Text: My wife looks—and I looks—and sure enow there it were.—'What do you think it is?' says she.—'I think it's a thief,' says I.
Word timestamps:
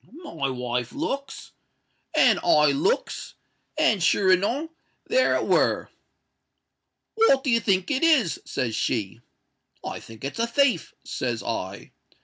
My 0.23 0.49
wife 0.49 0.93
looks—and 0.93 2.39
I 2.43 2.71
looks—and 2.71 4.01
sure 4.01 4.31
enow 4.31 4.71
there 5.05 5.35
it 5.35 5.45
were.—'What 5.45 7.43
do 7.43 7.51
you 7.51 7.59
think 7.59 7.91
it 7.91 8.01
is?' 8.03 8.41
says 8.43 8.75
she.—'I 8.75 9.99
think 9.99 10.23
it's 10.23 10.39
a 10.39 10.47
thief,' 10.47 10.95
says 11.05 11.43
I. 11.43 11.91